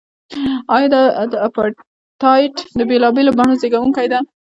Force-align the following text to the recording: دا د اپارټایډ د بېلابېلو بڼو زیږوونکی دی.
دا 0.93 1.01
د 1.31 1.33
اپارټایډ 1.47 2.53
د 2.77 2.79
بېلابېلو 2.89 3.35
بڼو 3.37 3.53
زیږوونکی 3.61 4.07
دی. 4.11 4.19